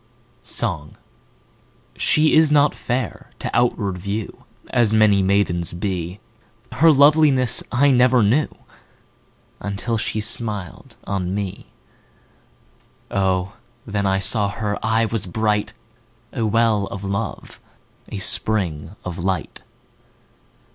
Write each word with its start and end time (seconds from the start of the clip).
Song 0.41 0.97
SHE 1.95 2.33
is 2.33 2.51
not 2.51 2.73
fair 2.73 3.29
to 3.37 3.51
outward 3.53 3.99
view 3.99 4.45
As 4.71 4.95
many 4.95 5.21
maidens 5.21 5.73
be, 5.73 6.19
Her 6.71 6.91
loveliness 6.91 7.61
I 7.71 7.91
never 7.91 8.23
knew 8.23 8.47
Until 9.59 9.99
she 9.99 10.19
smiled 10.19 10.95
on 11.03 11.35
me; 11.35 11.67
O, 13.11 13.53
then 13.85 14.07
I 14.07 14.17
saw 14.17 14.49
her 14.49 14.83
eye 14.83 15.05
was 15.05 15.27
bright, 15.27 15.73
5 16.31 16.39
A 16.41 16.45
well 16.47 16.87
of 16.87 17.03
love, 17.03 17.59
a 18.09 18.17
spring 18.17 18.95
of 19.05 19.19
light! 19.19 19.61